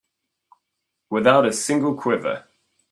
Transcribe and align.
Without 1.11 1.45
a 1.45 1.53
single 1.53 1.93
quiver. 1.95 2.45